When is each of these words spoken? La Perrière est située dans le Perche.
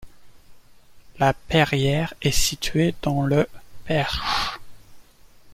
La 1.19 1.31
Perrière 1.31 2.15
est 2.23 2.31
située 2.31 2.95
dans 3.03 3.21
le 3.21 3.47
Perche. 3.85 4.57